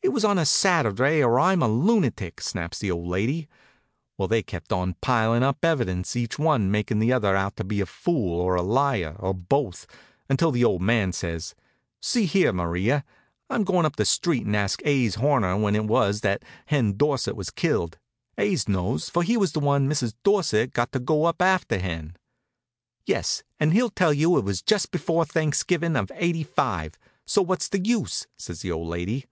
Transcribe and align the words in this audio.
"It 0.00 0.12
was 0.18 0.24
on 0.24 0.38
a 0.38 0.46
Saturday 0.46 1.22
or 1.22 1.38
I'm 1.38 1.62
a 1.62 1.68
lunatic," 1.68 2.40
snaps 2.40 2.78
the 2.78 2.90
old 2.90 3.06
lady. 3.08 3.46
Well, 4.16 4.26
they 4.26 4.42
kept 4.42 4.72
on 4.72 4.94
pilin' 5.02 5.42
up 5.42 5.62
evidence, 5.62 6.16
each 6.16 6.38
one 6.38 6.70
makin' 6.70 6.98
the 6.98 7.12
other 7.12 7.36
out 7.36 7.56
to 7.56 7.64
be 7.64 7.82
a 7.82 7.86
fool, 7.86 8.40
or 8.40 8.54
a 8.56 8.62
liar, 8.62 9.16
or 9.18 9.34
both, 9.34 9.86
until 10.26 10.50
the 10.50 10.64
old 10.64 10.80
man 10.80 11.12
says: 11.12 11.54
"See 12.00 12.24
here, 12.24 12.54
Maria, 12.54 13.04
I'm 13.50 13.64
goin' 13.64 13.84
up 13.84 13.96
the 13.96 14.06
street 14.06 14.46
and 14.46 14.56
ask 14.56 14.80
Ase 14.86 15.16
Horner 15.16 15.58
when 15.58 15.76
it 15.76 15.84
was 15.84 16.22
that 16.22 16.42
Hen 16.66 16.96
Dorsett 16.96 17.36
was 17.36 17.50
killed. 17.50 17.98
Ase 18.38 18.66
knows, 18.66 19.10
for 19.10 19.22
he 19.22 19.36
was 19.36 19.52
the 19.52 19.60
one 19.60 19.90
Mrs. 19.90 20.14
Dorsett 20.24 20.72
got 20.72 20.90
to 20.92 21.00
go 21.00 21.26
up 21.26 21.42
after 21.42 21.78
Hen." 21.78 22.16
"Yes, 23.04 23.42
and 23.60 23.74
he'll 23.74 23.90
tell 23.90 24.14
you 24.14 24.38
it 24.38 24.44
was 24.44 24.62
just 24.62 24.90
before 24.90 25.26
Thanksgivin' 25.26 25.96
of 25.98 26.10
'85, 26.14 26.94
so 27.26 27.42
what's 27.42 27.68
the 27.68 27.80
use?" 27.84 28.26
says 28.38 28.62
the 28.62 28.72
old 28.72 28.88
lady. 28.88 29.26